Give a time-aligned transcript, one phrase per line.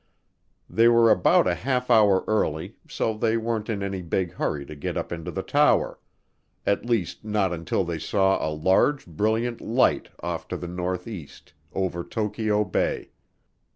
[0.67, 4.75] They were about a half hour early so they weren't in any big hurry to
[4.75, 5.99] get up into the tower
[6.65, 12.03] at least not until they saw a large brilliant light off to the northeast over
[12.03, 13.11] Tokyo Bay.